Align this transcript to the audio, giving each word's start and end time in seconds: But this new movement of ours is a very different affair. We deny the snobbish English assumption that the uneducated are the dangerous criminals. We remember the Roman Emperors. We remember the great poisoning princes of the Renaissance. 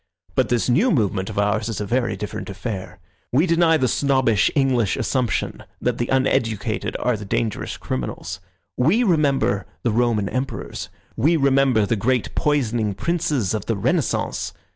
But 0.33 0.49
this 0.49 0.67
new 0.67 0.89
movement 0.89 1.29
of 1.29 1.37
ours 1.37 1.69
is 1.69 1.79
a 1.79 1.85
very 1.85 2.17
different 2.17 2.49
affair. 2.49 2.97
We 3.31 3.45
deny 3.45 3.77
the 3.77 3.87
snobbish 3.87 4.49
English 4.55 4.97
assumption 4.97 5.63
that 5.79 5.99
the 5.99 6.07
uneducated 6.07 6.97
are 6.99 7.15
the 7.15 7.23
dangerous 7.23 7.77
criminals. 7.77 8.39
We 8.75 9.03
remember 9.03 9.67
the 9.83 9.91
Roman 9.91 10.27
Emperors. 10.27 10.89
We 11.15 11.37
remember 11.37 11.85
the 11.85 11.95
great 11.97 12.33
poisoning 12.33 12.95
princes 12.95 13.53
of 13.53 13.67
the 13.67 13.75
Renaissance. 13.77 14.53